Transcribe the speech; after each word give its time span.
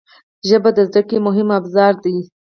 ژبه 0.47 0.69
د 0.75 0.79
زده 0.89 1.01
کړې 1.07 1.17
مهم 1.27 1.47
ابزار 1.59 1.93
دی 2.03 2.17